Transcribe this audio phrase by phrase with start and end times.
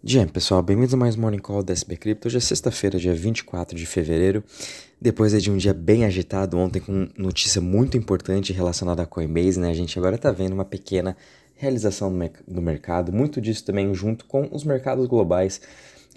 [0.00, 2.28] Dia, pessoal, bem-vindos a mais um Morning Call da SB Crypto.
[2.28, 4.44] Hoje é sexta-feira, dia 24 de fevereiro.
[5.00, 9.68] Depois de um dia bem agitado ontem com notícia muito importante relacionada à Coinbase, né?
[9.68, 11.16] A gente agora tá vendo uma pequena
[11.56, 12.16] realização
[12.46, 15.60] do mercado, muito disso também junto com os mercados globais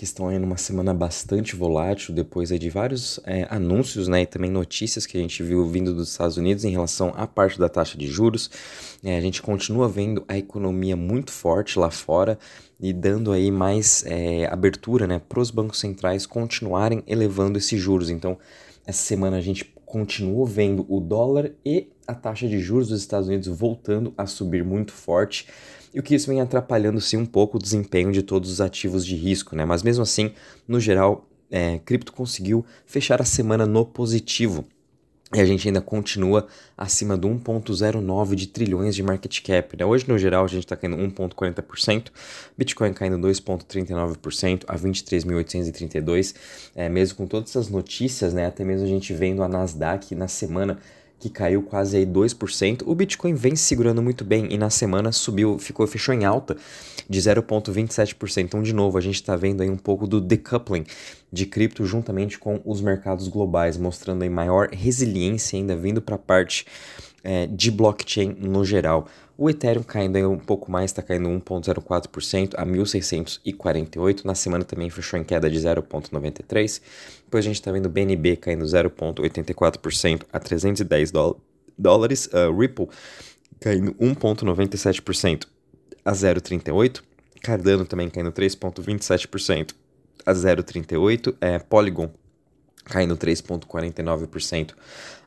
[0.02, 4.50] que estão aí numa semana bastante volátil, depois de vários é, anúncios né, e também
[4.50, 8.00] notícias que a gente viu vindo dos Estados Unidos em relação à parte da taxa
[8.00, 8.50] de juros.
[9.04, 12.40] É, a gente continua vendo a economia muito forte lá fora
[12.80, 18.10] e dando aí mais é, abertura né, para os bancos centrais continuarem elevando esses juros.
[18.10, 18.40] Então,
[18.88, 23.28] essa semana a gente continua vendo o dólar e a taxa de juros dos Estados
[23.28, 25.46] Unidos voltando a subir muito forte
[25.94, 29.06] e o que isso vem atrapalhando sim um pouco o desempenho de todos os ativos
[29.06, 29.66] de risco, né?
[29.66, 30.34] Mas mesmo assim,
[30.68, 34.66] no geral, é, cripto conseguiu fechar a semana no positivo.
[35.34, 36.46] E a gente ainda continua
[36.78, 39.78] acima do 1,09 de trilhões de market cap.
[39.78, 39.86] Né?
[39.86, 42.08] Hoje, no geral, a gente está caindo 1,40%,
[42.58, 46.36] Bitcoin caindo 2,39% a 23.832.
[46.76, 48.46] É, mesmo com todas essas notícias, né?
[48.46, 50.78] até mesmo a gente vendo a Nasdaq na semana
[51.22, 52.82] que caiu quase aí 2%.
[52.86, 56.58] O Bitcoin vem segurando muito bem e na semana subiu, ficou fechou em alta
[57.08, 58.44] de 0.27%.
[58.44, 60.84] Então, de novo, a gente está vendo aí um pouco do decoupling
[61.32, 66.20] de cripto juntamente com os mercados globais, mostrando aí maior resiliência ainda vindo para a
[66.20, 66.66] parte
[67.24, 69.08] é, de blockchain no geral.
[69.38, 74.24] O Ethereum caindo um pouco mais, está caindo 1,04% a 1.648.
[74.24, 76.82] Na semana também fechou em queda de 0,93%.
[77.26, 81.12] Depois a gente está vendo o BNB caindo 0,84% a 310
[81.78, 82.28] dólares.
[82.28, 82.88] Uh, Ripple
[83.60, 85.48] caindo 1,97%
[86.06, 87.02] a 0,38%.
[87.42, 89.74] Cardano também caindo 3,27%
[90.24, 91.36] a 0,38%.
[91.42, 92.12] É, Polygon
[92.84, 94.74] caindo 3,49%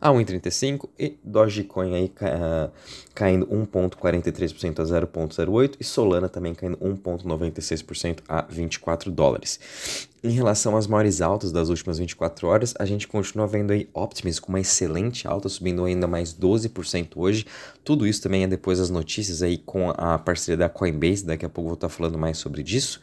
[0.04, 2.70] a 1,35 e Dogecoin aí uh,
[3.14, 9.58] caindo 1,43% a 0,08 e Solana também caindo 1,96% a 24 dólares.
[10.22, 14.38] Em relação às maiores altas das últimas 24 horas, a gente continua vendo aí Optimus
[14.38, 17.46] com uma excelente alta, subindo ainda mais 12% hoje.
[17.84, 21.48] Tudo isso também é depois das notícias aí com a parceria da Coinbase, daqui a
[21.50, 23.02] pouco vou estar falando mais sobre disso.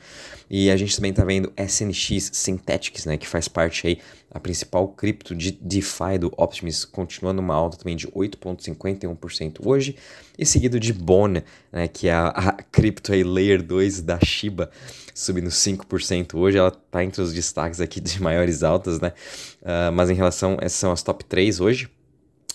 [0.49, 3.99] E a gente também está vendo SNX Synthetics, né, que faz parte aí
[4.31, 9.95] a principal cripto de DeFi do Optimus, continuando uma alta também de 8,51% hoje,
[10.37, 14.69] e seguido de Bona, né, que é a, a cripto Layer 2 da Shiba,
[15.13, 16.57] subindo 5% hoje.
[16.57, 19.13] Ela está entre os destaques aqui de maiores altas, né?
[19.61, 21.89] Uh, mas em relação, essas são as top 3 hoje.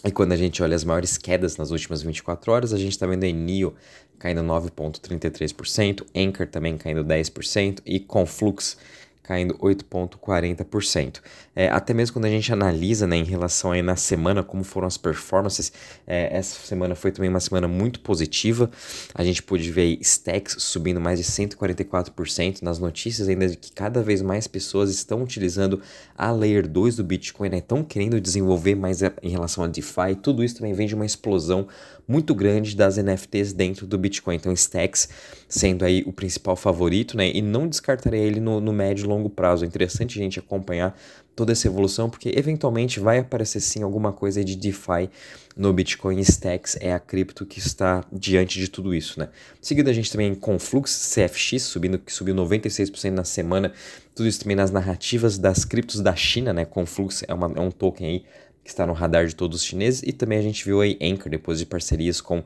[0.05, 3.07] E quando a gente olha as maiores quedas nas últimas 24 horas, a gente está
[3.07, 3.75] vendo a NIO
[4.19, 8.77] caindo 9,33%, Anchor também caindo 10% e Conflux
[9.27, 11.21] caindo 8,40%.
[11.55, 14.87] É, até mesmo quando a gente analisa né, em relação aí na semana, como foram
[14.87, 15.73] as performances,
[16.07, 18.71] é, essa semana foi também uma semana muito positiva.
[19.15, 24.03] A gente pôde ver stacks subindo mais de 144% nas notícias ainda de que cada
[24.03, 25.81] vez mais pessoas estão utilizando
[26.17, 30.15] a Layer 2 do Bitcoin, né, estão querendo desenvolver mais em relação a DeFi.
[30.23, 31.67] Tudo isso também vem de uma explosão
[32.07, 34.37] muito grande das NFTs dentro do Bitcoin.
[34.37, 35.09] Então, stacks
[35.49, 37.31] sendo aí o principal favorito, né?
[37.31, 39.65] E não descartaria ele no, no médio longo prazo.
[39.65, 40.99] É interessante a gente acompanhar
[41.35, 45.11] toda essa evolução, porque eventualmente vai aparecer sim alguma coisa de DeFi
[45.57, 49.29] no Bitcoin Stacks, é a cripto que está diante de tudo isso, né?
[49.61, 53.73] Seguida a gente também com Flux CFX subindo, que subiu 96% na semana,
[54.15, 56.65] tudo isso também nas narrativas das criptos da China, né?
[56.65, 58.25] Conflux é, uma, é um token aí
[58.65, 61.31] que está no radar de todos os chineses, e também a gente viu aí Anchor
[61.31, 62.43] depois de parcerias com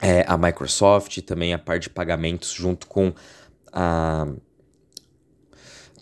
[0.00, 3.12] é, a Microsoft, também a parte de pagamentos junto com
[3.72, 4.26] a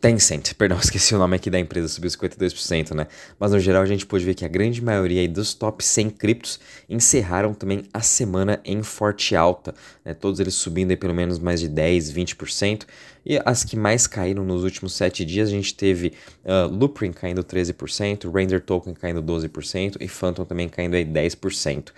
[0.01, 3.07] Tencent, perdão, esqueci o nome aqui da empresa, subiu 52%, né?
[3.39, 6.59] Mas no geral a gente pôde ver que a grande maioria dos top 100 criptos
[6.89, 9.75] encerraram também a semana em forte alta,
[10.05, 10.15] né?
[10.15, 12.85] Todos eles subindo aí pelo menos mais de 10, 20%.
[13.31, 16.15] E as que mais caíram nos últimos 7 dias, a gente teve
[16.45, 21.91] uh, Loopring caindo 13%, Render Token caindo 12% e Phantom também caindo aí 10%.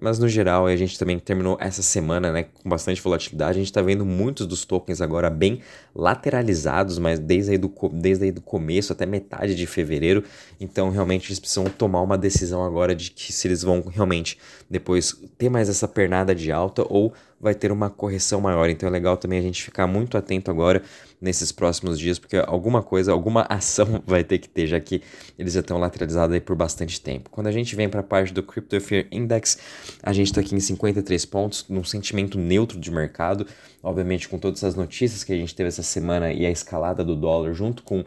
[0.00, 3.50] Mas no geral, a gente também terminou essa semana né, com bastante volatilidade.
[3.50, 5.60] A gente está vendo muitos dos tokens agora bem
[5.94, 10.24] lateralizados, mas desde aí, do, desde aí do começo até metade de fevereiro.
[10.58, 14.38] Então, realmente, eles precisam tomar uma decisão agora de que se eles vão realmente
[14.70, 18.68] depois ter mais essa pernada de alta ou vai ter uma correção maior.
[18.68, 20.82] Então é legal também a gente ficar muito atento agora
[21.20, 25.02] nesses próximos dias, porque alguma coisa, alguma ação vai ter que ter, já que
[25.38, 27.30] eles já estão lateralizados aí por bastante tempo.
[27.30, 29.58] Quando a gente vem para a parte do Crypto Fear Index,
[30.02, 33.46] a gente está aqui em 53 pontos, num sentimento neutro de mercado,
[33.82, 37.16] obviamente com todas essas notícias que a gente teve essa semana e a escalada do
[37.16, 38.04] dólar junto com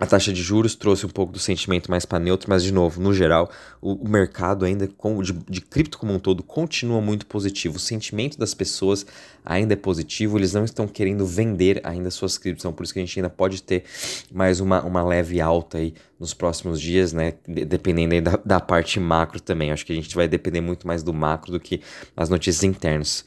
[0.00, 3.00] a taxa de juros trouxe um pouco do sentimento mais para neutro, mas de novo,
[3.00, 3.50] no geral,
[3.80, 7.76] o, o mercado ainda com, de, de, cripto como um todo continua muito positivo.
[7.76, 9.04] O sentimento das pessoas
[9.44, 13.00] ainda é positivo, eles não estão querendo vender ainda suas criptos, então por isso que
[13.00, 13.84] a gente ainda pode ter
[14.30, 17.34] mais uma, uma leve alta aí nos próximos dias, né?
[17.46, 19.72] Dependendo da, da parte macro também.
[19.72, 21.80] Acho que a gente vai depender muito mais do macro do que
[22.16, 23.24] as notícias internas.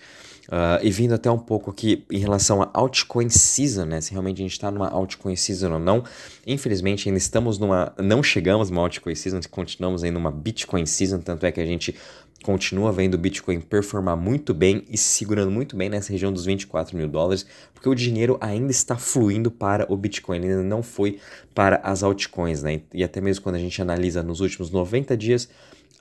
[0.52, 4.02] Uh, e vindo até um pouco aqui em relação a altcoin season, né?
[4.02, 6.04] Se realmente a gente está numa altcoin season ou não.
[6.46, 7.94] Infelizmente ainda estamos numa.
[7.98, 11.96] Não chegamos numa altcoin season, continuamos ainda numa Bitcoin season, tanto é que a gente
[12.44, 16.44] continua vendo o Bitcoin performar muito bem e se segurando muito bem nessa região dos
[16.44, 20.84] 24 mil dólares, porque o dinheiro ainda está fluindo para o Bitcoin, ele ainda não
[20.84, 21.20] foi
[21.56, 22.82] para as altcoins, né?
[22.94, 25.48] E até mesmo quando a gente analisa nos últimos 90 dias,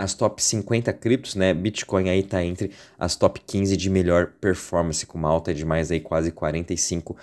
[0.00, 1.52] as top 50 criptos, né?
[1.52, 5.91] Bitcoin aí tá entre as top 15 de melhor performance, com uma alta de mais
[5.91, 7.17] aí quase 45%.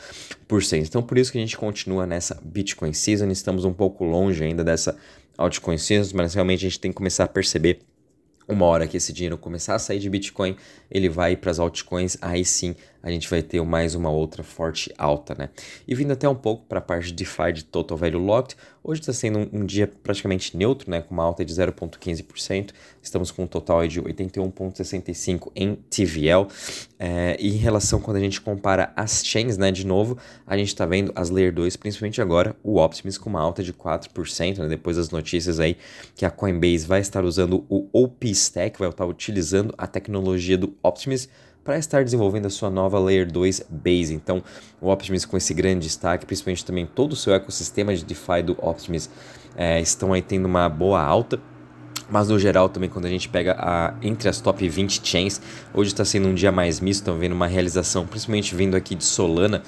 [0.87, 4.63] Então por isso que a gente continua nessa Bitcoin Season, estamos um pouco longe ainda
[4.63, 4.95] dessa
[5.37, 7.79] altcoin season, mas realmente a gente tem que começar a perceber
[8.47, 10.55] uma hora que esse dinheiro começar a sair de Bitcoin,
[10.89, 12.75] ele vai para as altcoins, aí sim
[13.07, 15.49] a gente vai ter mais uma outra forte alta, né?
[15.87, 18.99] E vindo até um pouco para a parte de DeFi de Total Value Locked, hoje
[18.99, 21.01] está sendo um, um, dia praticamente neutro, né?
[21.01, 22.71] Com uma alta de 0,15%,
[23.01, 26.47] estamos com um total de 81,65 em TVL.
[26.99, 29.71] É, e em relação quando a gente compara as chains, né?
[29.71, 33.39] De novo, a gente está vendo as Layer 2, principalmente agora o Optimus com uma
[33.39, 34.67] alta de 4%, né?
[34.67, 35.77] Depois das notícias aí
[36.13, 40.75] que a Coinbase vai estar usando o OP Stack, vai estar utilizando a tecnologia do
[40.83, 41.29] Optimus
[41.67, 44.13] para estar desenvolvendo a sua nova Layer 2 Base.
[44.13, 44.41] Então,
[44.79, 48.53] o Optimus com esse grande destaque, principalmente também todo o seu ecossistema de DeFi do
[48.53, 49.09] Optimus
[49.53, 51.37] é, estão aí tendo uma boa alta.
[52.09, 55.41] Mas no geral também quando a gente pega a, entre as top 20 chains,
[55.73, 59.03] hoje está sendo um dia mais misto, estão vendo uma realização, principalmente vindo aqui de
[59.03, 59.61] Solana,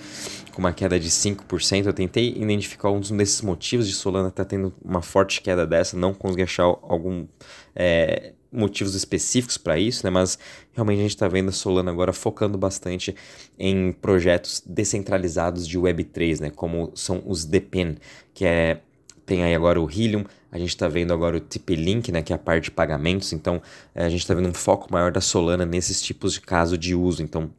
[0.53, 1.85] com uma queda de 5%.
[1.85, 5.97] Eu tentei identificar um desses motivos de Solana estar tá tendo uma forte queda dessa,
[5.97, 7.27] não consegui achar algum
[7.75, 10.09] é, motivos específicos para isso, né?
[10.09, 10.37] Mas
[10.73, 13.15] realmente a gente está vendo a Solana agora focando bastante
[13.57, 16.49] em projetos descentralizados de Web3, né?
[16.49, 17.97] Como são os DePIN,
[18.33, 18.81] que é
[19.29, 22.35] tem aí agora o Helium, a gente está vendo agora o TP-Link, né, que é
[22.35, 23.61] a parte de pagamentos, então
[23.93, 26.95] é, a gente está vendo um foco maior da Solana nesses tipos de caso de
[26.95, 27.51] uso, então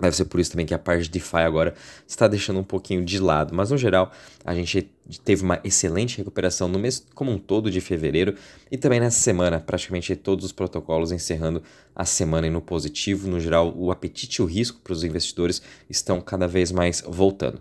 [0.00, 1.72] Deve ser por isso também que a parte de DeFi agora
[2.06, 3.54] está deixando um pouquinho de lado.
[3.54, 4.10] Mas no geral,
[4.44, 4.90] a gente
[5.24, 8.34] teve uma excelente recuperação no mês como um todo de fevereiro
[8.72, 11.62] e também nessa semana, praticamente todos os protocolos encerrando
[11.94, 13.28] a semana no positivo.
[13.28, 17.60] No geral, o apetite e o risco para os investidores estão cada vez mais voltando.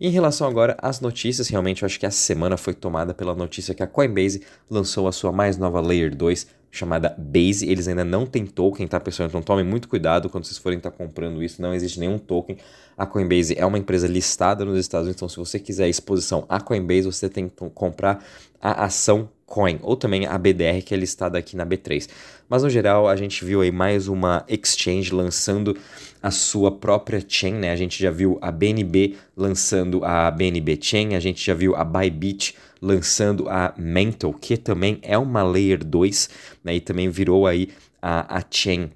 [0.00, 3.74] Em relação agora às notícias, realmente eu acho que essa semana foi tomada pela notícia
[3.74, 7.70] que a Coinbase lançou a sua mais nova Layer 2 chamada Base.
[7.70, 9.28] Eles ainda não têm token, tá, pessoal?
[9.28, 11.60] Então tomem muito cuidado quando vocês forem estar tá comprando isso.
[11.60, 12.56] Não existe nenhum token.
[12.96, 16.60] A Coinbase é uma empresa listada nos Estados Unidos, então se você quiser exposição à
[16.60, 18.24] Coinbase, você tem que comprar
[18.60, 22.08] a ação Coin, ou também a BDR que é listada aqui na B3.
[22.48, 25.76] Mas no geral, a gente viu aí mais uma exchange lançando
[26.22, 27.70] a sua própria chain, né?
[27.70, 31.84] A gente já viu a BNB lançando a BNB Chain, a gente já viu a
[31.84, 32.71] Bybit lançando
[33.48, 36.28] a Mental, que também é uma Layer 2,
[36.64, 36.74] né?
[36.74, 37.68] E também virou aí
[38.00, 38.90] a, a chain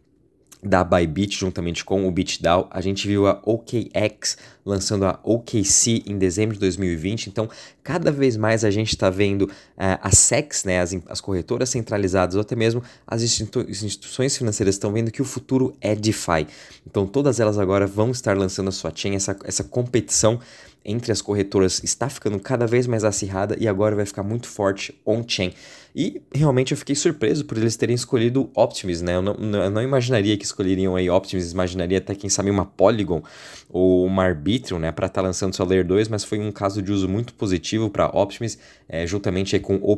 [0.63, 2.69] da Bybit juntamente com o BitDAO.
[2.71, 7.29] A gente viu a OKX lançando a OKC em dezembro de 2020.
[7.29, 7.49] Então,
[7.85, 12.35] cada vez mais a gente está vendo uh, as SECs, né, as, as corretoras centralizadas,
[12.35, 16.49] ou até mesmo as institu instituições financeiras estão vendo que o futuro é DeFi.
[16.85, 20.41] Então, todas elas agora vão estar lançando a sua chain, essa, essa competição
[20.87, 24.95] entre as corretoras está ficando cada vez mais acirrada e agora vai ficar muito forte
[25.05, 25.53] on-chain.
[25.95, 29.17] E realmente eu fiquei surpreso por eles terem escolhido Optimus, né?
[29.17, 33.23] Eu não, eu não imaginaria que escolheriam aí Optimus, imaginaria até quem sabe uma Polygon
[33.69, 36.83] ou uma Arbitrum, né, para estar tá lançando sua Layer 2, mas foi um caso
[36.83, 38.59] de uso muito positivo para Optimus,
[38.89, 39.97] é, juntamente com o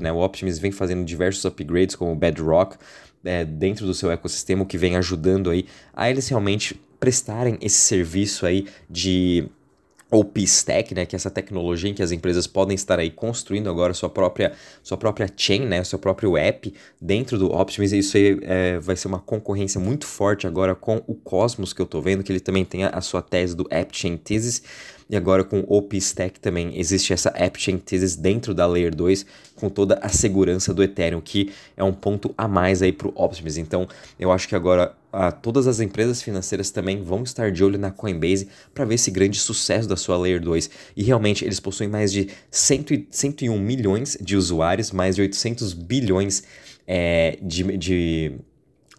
[0.00, 0.12] né?
[0.12, 2.76] O Optimus vem fazendo diversos upgrades como o Bedrock,
[3.24, 8.46] é, dentro do seu ecossistema, que vem ajudando aí a eles realmente prestarem esse serviço
[8.46, 9.48] aí de
[10.10, 13.68] ou P-Stack, né, que é essa tecnologia em que as empresas podem estar aí construindo
[13.68, 18.16] agora sua própria, sua própria chain, né, seu próprio app dentro do Optimus, e isso
[18.16, 22.00] aí é, vai ser uma concorrência muito forte agora com o Cosmos, que eu estou
[22.00, 24.62] vendo, que ele também tem a, a sua tese do App Chain Thesis,
[25.08, 29.24] e agora com o OP-Stack também existe essa App Chain Thesis dentro da Layer 2
[29.56, 33.12] com toda a segurança do Ethereum, que é um ponto a mais aí para o
[33.14, 33.56] Optimus.
[33.56, 33.88] Então,
[34.18, 37.90] eu acho que agora ah, todas as empresas financeiras também vão estar de olho na
[37.90, 40.70] Coinbase para ver esse grande sucesso da sua Layer 2.
[40.96, 46.42] E realmente eles possuem mais de 100, 101 milhões de usuários, mais de 800 bilhões
[46.86, 48.32] é, de, de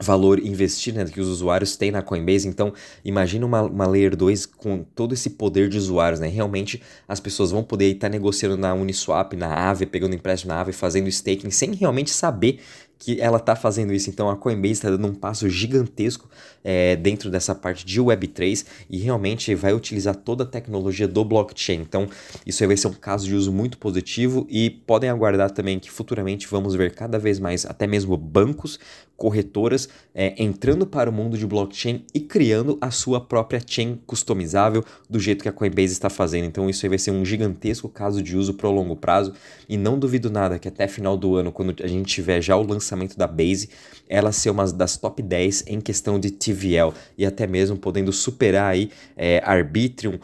[0.01, 2.47] valor investido, né, que os usuários têm na Coinbase.
[2.47, 6.27] Então, imagina uma, uma Layer 2 com todo esse poder de usuários, né?
[6.27, 10.71] Realmente as pessoas vão poder estar negociando na Uniswap, na Aave, pegando empréstimo na Aave,
[10.71, 12.59] fazendo staking sem realmente saber
[12.99, 14.09] que ela está fazendo isso.
[14.09, 16.29] Então a Coinbase está dando um passo gigantesco
[16.61, 21.79] é, dentro dessa parte de Web3 e realmente vai utilizar toda a tecnologia do blockchain.
[21.79, 22.09] Então
[22.45, 25.89] isso aí vai ser um caso de uso muito positivo e podem aguardar também que
[25.89, 28.77] futuramente vamos ver cada vez mais até mesmo bancos,
[29.15, 34.83] corretoras é, entrando para o mundo de blockchain e criando a sua própria chain customizável
[35.09, 36.45] do jeito que a Coinbase está fazendo.
[36.45, 39.33] Então isso aí vai ser um gigantesco caso de uso para o longo prazo
[39.67, 42.63] e não duvido nada que até final do ano, quando a gente tiver já o
[42.63, 43.69] lançamento lançamento da Base,
[44.07, 48.71] ela ser uma das top 10 em questão de TVL e até mesmo podendo superar
[48.71, 50.19] aí é, Arbitrium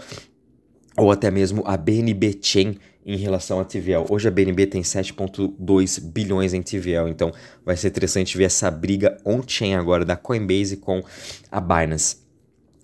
[0.97, 4.05] ou até mesmo a BNB Chain em relação a TVL.
[4.09, 7.31] Hoje a BNB tem 7.2 bilhões em TVL, então
[7.63, 11.03] vai ser interessante ver essa briga on-chain agora da Coinbase com
[11.51, 12.24] a Binance.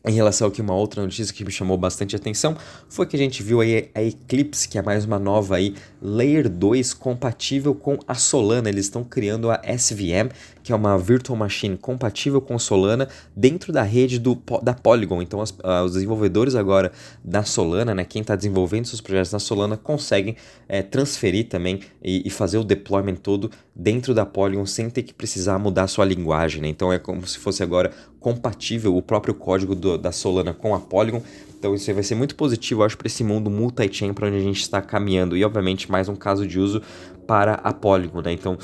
[0.03, 2.57] Em relação aqui uma outra notícia que me chamou bastante atenção
[2.89, 6.49] foi que a gente viu aí a Eclipse, que é mais uma nova aí Layer
[6.49, 8.67] 2 compatível com a Solana.
[8.67, 10.31] Eles estão criando a SVM,
[10.63, 15.21] que é uma virtual machine compatível com Solana dentro da rede do, da Polygon.
[15.21, 16.91] Então as, uh, os desenvolvedores agora
[17.23, 20.35] da Solana, né, quem está desenvolvendo seus projetos na Solana, conseguem
[20.67, 25.13] é, transferir também e, e, fazer o deployment todo dentro da Polygon sem ter que
[25.13, 26.61] precisar mudar sua linguagem.
[26.61, 26.67] Né?
[26.67, 30.79] Então é como se fosse agora compatível o próprio código do, da Solana com a
[30.79, 31.21] Polygon.
[31.57, 34.61] Então isso vai ser muito positivo, acho, para esse mundo multi-chain para onde a gente
[34.61, 35.37] está caminhando.
[35.37, 36.81] E obviamente mais um caso de uso
[37.27, 38.31] para a Polygon, né?
[38.31, 38.57] Então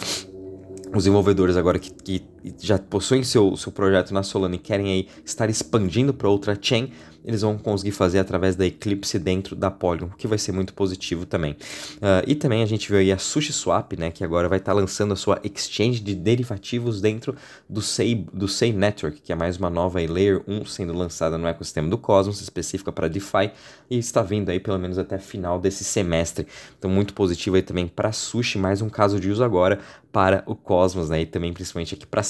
[0.89, 2.25] os desenvolvedores agora que, que
[2.59, 6.91] já possuem seu, seu projeto na Solana e querem aí estar expandindo para outra chain,
[7.27, 10.73] eles vão conseguir fazer através da Eclipse dentro da Polygon, o que vai ser muito
[10.73, 11.51] positivo também.
[11.97, 14.79] Uh, e também a gente viu aí a SushiSwap, né, que agora vai estar tá
[14.79, 17.35] lançando a sua exchange de derivativos dentro
[17.67, 21.45] do Sei, do Sei Network, que é mais uma nova Layer 1 sendo lançada no
[21.45, 23.51] ecossistema do Cosmos, específica para DeFi,
[23.89, 26.47] e está vindo aí pelo menos até final desse semestre.
[26.79, 29.79] Então muito positivo aí também para Sushi, mais um caso de uso agora
[30.13, 32.23] para o Cosmos, né, e também principalmente aqui para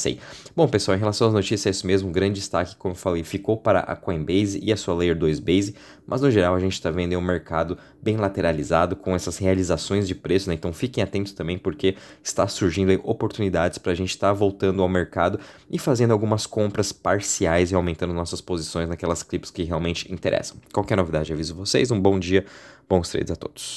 [0.56, 3.24] Bom, pessoal, em relação às notícias, é isso mesmo, um grande destaque, como eu falei,
[3.24, 5.76] ficou para a Coinbase e a sua Layer 2 Base,
[6.06, 10.16] mas no geral a gente está vendo um mercado bem lateralizado com essas realizações de
[10.16, 10.56] preço, né?
[10.56, 14.90] Então fiquem atentos também porque está surgindo oportunidades para a gente estar tá voltando ao
[14.90, 15.40] mercado
[15.70, 20.58] e fazendo algumas compras parciais e aumentando nossas posições naquelas clips que realmente interessam.
[20.72, 22.46] Qualquer novidade aviso vocês, um bom dia,
[22.88, 23.76] bons trades a todos.